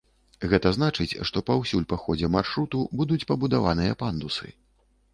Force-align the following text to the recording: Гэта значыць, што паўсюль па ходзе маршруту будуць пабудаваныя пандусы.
Гэта 0.53 0.71
значыць, 0.77 1.17
што 1.31 1.43
паўсюль 1.51 1.87
па 1.95 2.01
ходзе 2.05 2.33
маршруту 2.39 2.83
будуць 3.01 3.23
пабудаваныя 3.33 4.03
пандусы. 4.05 4.47